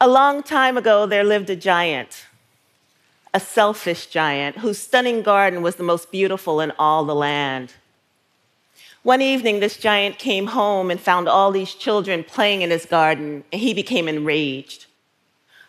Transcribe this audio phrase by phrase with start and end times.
[0.00, 2.26] A long time ago, there lived a giant,
[3.34, 7.74] a selfish giant, whose stunning garden was the most beautiful in all the land.
[9.02, 13.42] One evening, this giant came home and found all these children playing in his garden,
[13.52, 14.86] and he became enraged.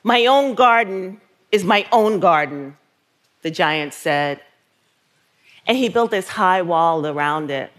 [0.03, 2.77] My own garden is my own garden,
[3.41, 4.41] the giant said.
[5.65, 7.71] And he built this high wall around it.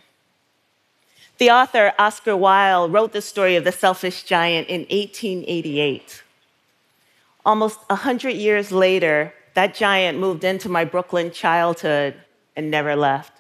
[1.39, 6.25] The author, Oscar Wilde, wrote the story of the selfish giant in 1888.
[7.45, 12.15] Almost 100 years later, that giant moved into my Brooklyn childhood
[12.55, 13.33] and never left.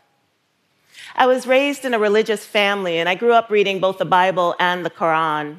[1.15, 4.55] I was raised in a religious family, and I grew up reading both the Bible
[4.59, 5.57] and the Quran.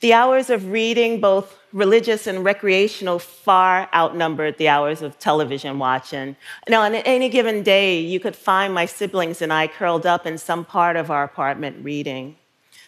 [0.00, 6.36] The hours of reading, both religious and recreational, far outnumbered the hours of television watching.
[6.68, 10.36] Now, on any given day, you could find my siblings and I curled up in
[10.36, 12.36] some part of our apartment reading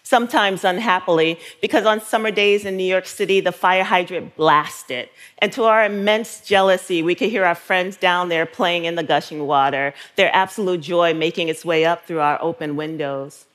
[0.02, 5.08] sometimes unhappily, because on summer days in New York City, the fire hydrant blasted.
[5.38, 9.02] And to our immense jealousy, we could hear our friends down there playing in the
[9.02, 13.46] gushing water, their absolute joy making its way up through our open windows.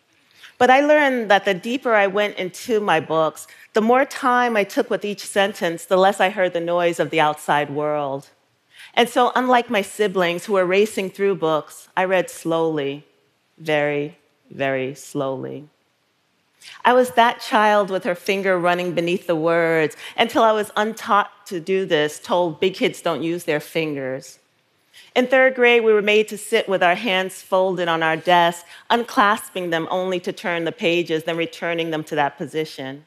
[0.58, 4.64] But I learned that the deeper I went into my books, the more time I
[4.64, 8.30] took with each sentence, the less I heard the noise of the outside world.
[8.94, 13.06] And so, unlike my siblings who were racing through books, I read slowly,
[13.58, 14.18] very,
[14.52, 15.70] very slowly.
[16.86, 21.46] I was that child with her finger running beneath the words until I was untaught
[21.48, 24.40] to do this, told big kids don't use their fingers.
[25.16, 28.66] In third grade, we were made to sit with our hands folded on our desk,
[28.90, 33.04] unclasping them only to turn the pages, then returning them to that position.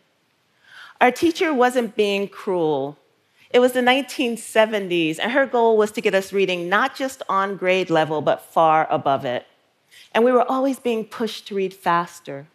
[1.01, 2.99] Our teacher wasn't being cruel.
[3.51, 7.57] It was the 1970s, and her goal was to get us reading not just on
[7.57, 9.47] grade level, but far above it.
[10.13, 12.47] And we were always being pushed to read faster.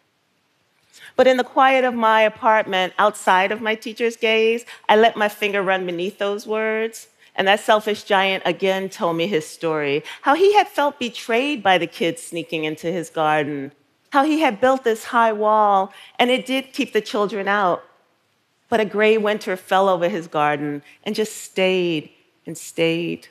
[1.16, 5.28] But in the quiet of my apartment, outside of my teacher's gaze, I let my
[5.28, 7.08] finger run beneath those words.
[7.34, 11.78] And that selfish giant again told me his story how he had felt betrayed by
[11.78, 13.72] the kids sneaking into his garden,
[14.10, 17.84] how he had built this high wall, and it did keep the children out.
[18.68, 22.10] But a gray winter fell over his garden and just stayed
[22.46, 23.28] and stayed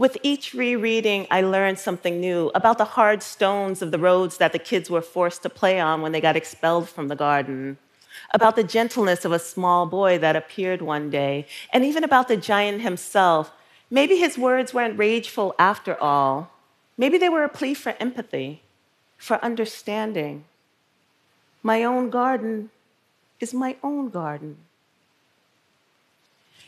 [0.00, 4.52] with each rereading, I learned something new about the hard stones of the roads that
[4.52, 7.76] the kids were forced to play on when they got expelled from the garden,
[8.32, 12.38] about the gentleness of a small boy that appeared one day, and even about the
[12.38, 13.52] giant himself.
[13.90, 16.50] Maybe his words weren't rageful after all.
[16.96, 18.62] Maybe they were a plea for empathy,
[19.18, 20.46] for understanding.
[21.62, 22.70] My own garden
[23.38, 24.56] is my own garden.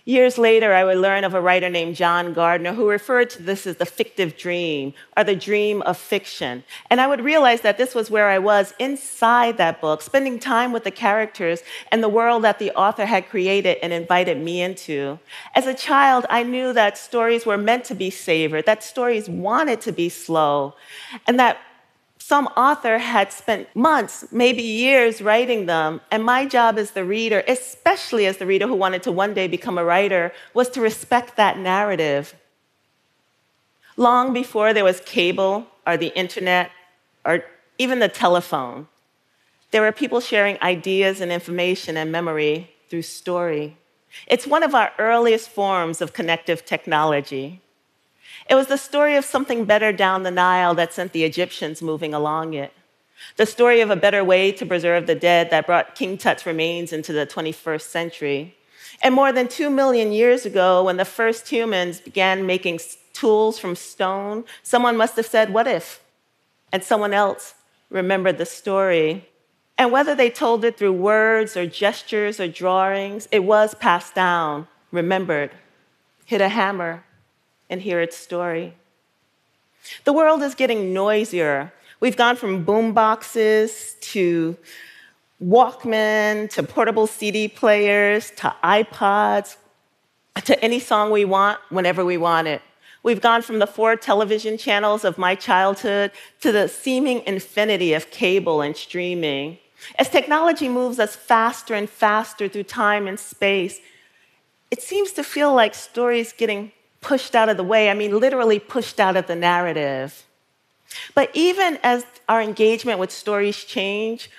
[0.05, 3.69] Years later, I would learn of a writer named John Gardner who referred to this
[3.69, 6.65] as the fictive dream or the dream of fiction.
[6.91, 10.73] And I would realize that this was where I was inside that book, spending time
[10.73, 11.63] with the characters
[11.93, 15.21] and the world that the author had created and invited me into.
[15.55, 19.81] As a child, I knew that stories were meant to be savored, that stories wanted
[19.83, 20.75] to be slow,
[21.29, 21.59] and that
[22.23, 27.43] some author had spent months, maybe years writing them, and my job as the reader,
[27.49, 31.37] especially as the reader who wanted to one day become a writer, was to respect
[31.37, 32.35] that narrative.
[33.97, 36.71] Long before there was cable or the internet
[37.25, 37.45] or
[37.77, 38.87] even the telephone,
[39.73, 43.77] there were people sharing ideas and information and memory through story.
[44.29, 47.62] It's one of our earliest forms of connective technology.
[48.49, 52.15] It was the story of something better down the Nile that sent the Egyptians moving
[52.15, 52.73] along it.
[53.37, 56.93] The story of a better way to preserve the dead that brought King Tut's remains
[56.93, 58.57] into the 21st century.
[59.01, 62.81] And more than two million years ago, when the first humans began making
[63.13, 66.03] tools from stone, someone must have said, What if?
[66.73, 67.55] And someone else
[67.91, 69.29] remembered the story.
[69.79, 74.69] And whether they told it through words or gestures or drawings, it was passed down,
[74.91, 75.51] remembered,
[76.25, 77.05] hit a hammer,
[77.73, 78.75] and hear its story.
[80.05, 81.73] The world is getting noisier.
[82.01, 84.57] We've gone from boom boxes to
[85.43, 89.57] Walkman to portable CD players to iPods
[90.45, 92.61] to any song we want whenever we want it.
[93.03, 98.11] We've gone from the four television channels of my childhood to the seeming infinity of
[98.11, 99.59] cable and streaming.
[99.99, 103.81] As technology moves us faster and faster through time and space,
[104.71, 106.71] it seems to feel like stories getting
[107.03, 107.91] pushed out of the way.
[107.91, 110.25] I mean, literally pushed out of the narrative.
[111.15, 114.31] But even as our engagement with stories change,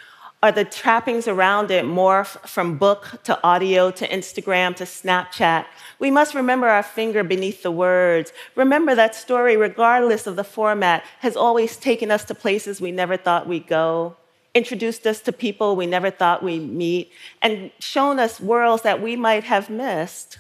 [0.44, 5.65] are the trappings around it morph from book to audio to Instagram to Snapchat,
[6.00, 8.33] we must remember our finger beneath the words.
[8.56, 13.15] Remember that story, regardless of the format, has always taken us to places we never
[13.15, 14.18] thought we'd go,
[14.54, 17.10] introduced us to people we never thought we'd meet,
[17.42, 20.39] and shown us worlds that we might have missed.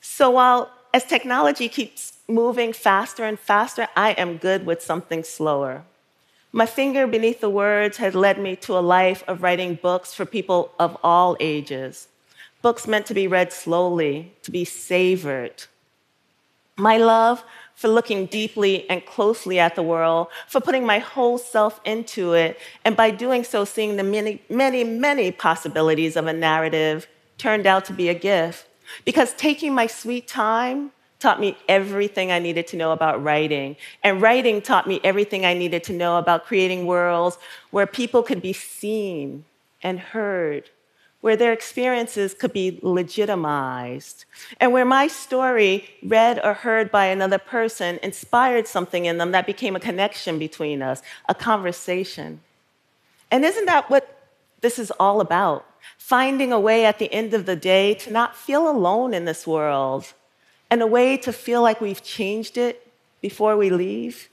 [0.00, 5.84] So while as technology keeps moving faster and faster, I am good with something slower.
[6.52, 10.24] My finger beneath the words has led me to a life of writing books for
[10.24, 12.08] people of all ages.
[12.62, 15.64] Books meant to be read slowly, to be savored.
[16.76, 17.44] My love
[17.76, 22.58] for looking deeply and closely at the world, for putting my whole self into it,
[22.84, 27.06] and by doing so, seeing the many, many, many possibilities of a narrative
[27.36, 28.66] turned out to be a gift.
[29.04, 33.76] Because taking my sweet time taught me everything I needed to know about writing.
[34.02, 37.38] And writing taught me everything I needed to know about creating worlds
[37.70, 39.44] where people could be seen
[39.82, 40.70] and heard,
[41.20, 44.24] where their experiences could be legitimized,
[44.60, 49.46] and where my story, read or heard by another person, inspired something in them that
[49.46, 52.40] became a connection between us, a conversation.
[53.30, 54.28] And isn't that what
[54.60, 55.66] this is all about?
[55.98, 59.46] Finding a way at the end of the day to not feel alone in this
[59.46, 60.12] world
[60.70, 62.86] and a way to feel like we've changed it
[63.20, 64.28] before we leave.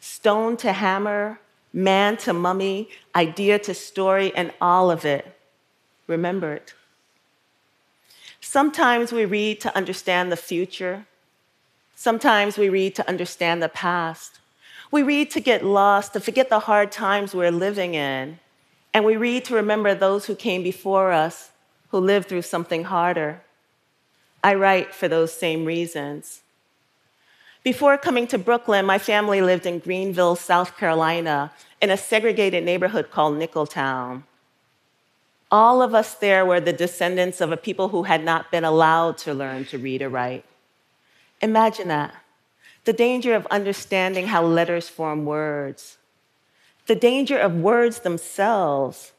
[0.00, 1.40] Stone to hammer,
[1.72, 5.36] man to mummy, idea to story, and all of it.
[6.06, 6.74] Remember it.
[8.40, 11.06] Sometimes we read to understand the future.
[11.94, 14.38] Sometimes we read to understand the past.
[14.90, 18.38] We read to get lost, to forget the hard times we're living in.
[18.96, 21.50] And we read to remember those who came before us,
[21.90, 23.42] who lived through something harder.
[24.42, 26.40] I write for those same reasons.
[27.62, 31.52] Before coming to Brooklyn, my family lived in Greenville, South Carolina,
[31.82, 34.24] in a segregated neighborhood called Nicholtown.
[35.50, 39.18] All of us there were the descendants of a people who had not been allowed
[39.18, 40.46] to learn to read or write.
[41.42, 42.14] Imagine that
[42.86, 45.98] the danger of understanding how letters form words,
[46.86, 49.12] the danger of words themselves,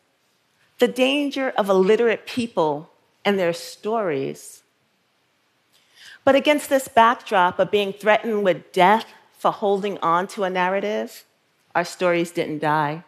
[0.79, 2.89] the danger of illiterate people
[3.25, 4.63] and their stories.
[6.23, 9.05] But against this backdrop of being threatened with death
[9.37, 11.25] for holding on to a narrative,
[11.75, 13.03] our stories didn't die.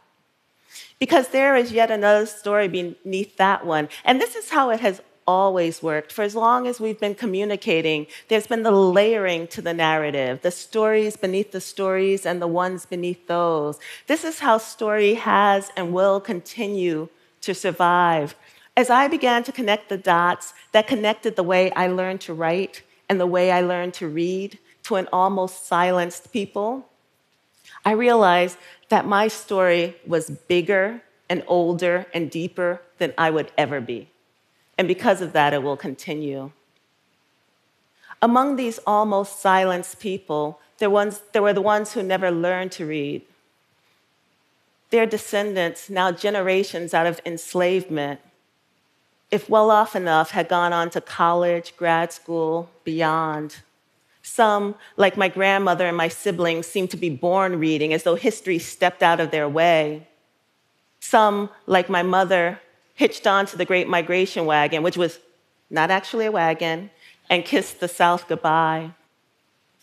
[1.00, 3.90] Because there is yet another story beneath that one.
[4.06, 6.12] And this is how it has always worked.
[6.12, 10.50] For as long as we've been communicating, there's been the layering to the narrative, the
[10.50, 13.80] stories beneath the stories and the ones beneath those.
[14.08, 17.10] This is how story has and will continue
[17.42, 18.36] to survive.
[18.76, 22.82] As I began to connect the dots that connected the way I learned to write
[23.08, 26.90] and the way I learned to read to an almost silenced people,
[27.86, 28.58] I realized
[28.94, 34.10] that my story was bigger and older and deeper than I would ever be.
[34.80, 36.52] And because of that, it will continue.
[38.22, 42.86] Among these almost silenced people, there, ones, there were the ones who never learned to
[42.86, 43.22] read.
[44.90, 48.22] Their descendants, now generations out of enslavement,
[49.32, 53.58] if well off enough, had gone on to college, grad school, beyond.
[54.24, 58.60] Some, like my grandmother and my siblings, seemed to be born reading as though history
[58.60, 60.08] stepped out of their way.
[61.02, 62.62] Some, like my mother,
[63.00, 65.20] hitched onto the Great Migration wagon, which was
[65.70, 66.92] not actually a wagon,
[67.30, 68.92] and kissed the South goodbye.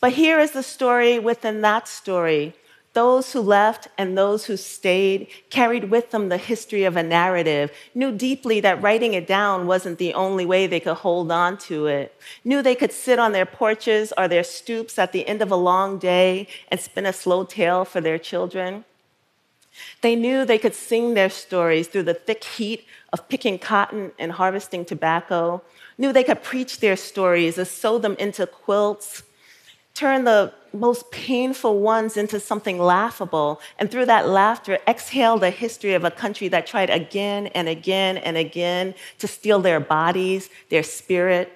[0.03, 2.55] But here is the story within that story
[2.93, 7.70] those who left and those who stayed carried with them the history of a narrative,
[7.94, 11.87] knew deeply that writing it down wasn't the only way they could hold on to
[11.87, 15.51] it, knew they could sit on their porches or their stoops at the end of
[15.51, 18.82] a long day and spin a slow tale for their children.
[20.01, 24.33] They knew they could sing their stories through the thick heat of picking cotton and
[24.33, 25.63] harvesting tobacco,
[25.99, 29.23] knew they could preach their stories and sew them into quilts
[29.97, 35.95] turn the most painful ones into something laughable, and through that laughter, exhale the history
[35.95, 40.83] of a country that tried again and again and again to steal their bodies, their
[40.83, 41.51] spirit,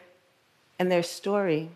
[0.78, 1.68] and their story.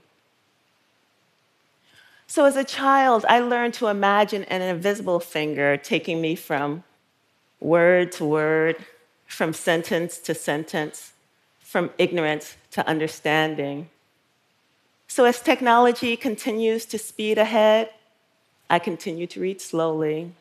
[2.27, 6.85] So, as a child, I learned to imagine an invisible finger taking me from
[7.61, 8.77] word to word,
[9.27, 11.13] from sentence to sentence,
[11.61, 13.89] from ignorance to understanding.
[15.07, 17.91] So, as technology continues to speed ahead,
[18.71, 20.33] I continue to read slowly,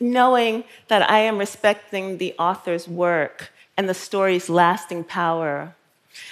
[0.00, 5.74] knowing that I am respecting the author's work and the story's lasting power.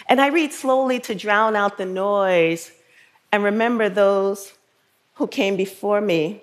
[0.09, 2.73] And I read slowly to drown out the noise
[3.33, 4.53] and remember those
[5.15, 6.43] who came before me,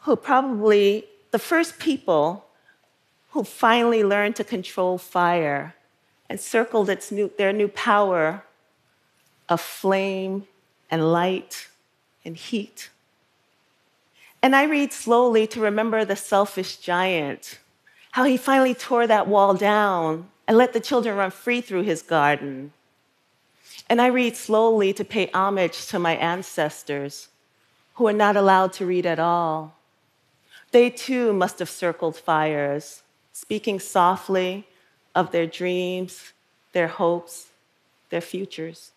[0.00, 2.44] who probably the first people
[3.30, 5.74] who finally learned to control fire
[6.28, 8.42] and circled its new, their new power
[9.48, 10.46] of flame
[10.90, 11.68] and light
[12.24, 12.90] and heat.
[14.42, 17.58] And I read slowly to remember the selfish giant,
[18.12, 22.02] how he finally tore that wall down and let the children run free through his
[22.02, 22.72] garden.
[23.88, 27.28] And I read slowly to pay homage to my ancestors
[27.94, 29.76] who are not allowed to read at all.
[30.72, 33.02] They too must have circled fires,
[33.32, 34.66] speaking softly
[35.14, 36.32] of their dreams,
[36.72, 37.46] their hopes,
[38.10, 38.92] their futures.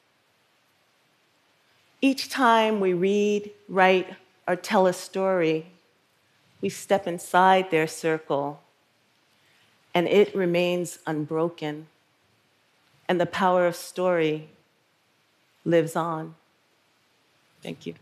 [2.01, 4.15] Each time we read, write,
[4.47, 5.67] or tell a story,
[6.61, 8.61] we step inside their circle,
[9.93, 11.87] and it remains unbroken.
[13.07, 14.49] And the power of story
[15.69, 16.35] lives on.
[17.61, 17.95] Thank you.